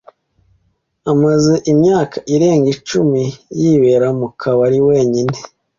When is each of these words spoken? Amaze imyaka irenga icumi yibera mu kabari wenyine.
Amaze 1.11 1.53
imyaka 1.71 2.17
irenga 2.33 2.67
icumi 2.75 3.23
yibera 3.59 4.07
mu 4.19 4.27
kabari 4.39 4.79
wenyine. 4.87 5.35